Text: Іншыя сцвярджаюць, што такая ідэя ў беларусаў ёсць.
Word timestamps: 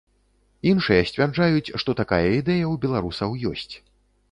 Іншыя 0.71 1.01
сцвярджаюць, 1.09 1.73
што 1.85 1.95
такая 2.01 2.21
ідэя 2.39 2.65
ў 2.73 2.83
беларусаў 2.89 3.39
ёсць. 3.55 3.71